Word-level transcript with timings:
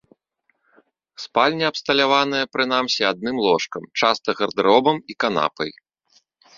Спальня 1.25 1.65
абсталяваная 1.73 2.43
прынамсі 2.55 3.01
адным 3.13 3.35
ложкам, 3.47 3.83
часта 4.03 4.29
гардэробам 4.43 4.97
і 5.13 5.23
канапай. 5.25 5.71